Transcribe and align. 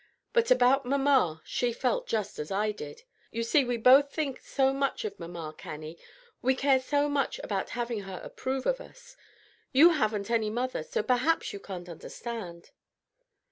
But 0.33 0.49
about 0.49 0.83
mamma, 0.83 1.43
she 1.45 1.71
felt 1.71 2.07
just 2.07 2.39
as 2.39 2.49
I 2.49 2.71
did. 2.71 3.03
You 3.31 3.43
see 3.43 3.63
we 3.63 3.77
both 3.77 4.11
think 4.11 4.39
so 4.39 4.73
much 4.73 5.05
of 5.05 5.19
mamma, 5.19 5.53
Cannie; 5.55 5.99
we 6.41 6.55
care 6.55 6.79
so 6.79 7.07
much 7.07 7.37
about 7.43 7.69
having 7.77 7.99
her 7.99 8.19
approve 8.23 8.65
of 8.65 8.81
us. 8.81 9.15
You 9.71 9.91
haven't 9.91 10.31
any 10.31 10.49
mother; 10.49 10.81
so 10.81 11.03
perhaps 11.03 11.53
you 11.53 11.59
can't 11.59 11.87
understand." 11.87 12.71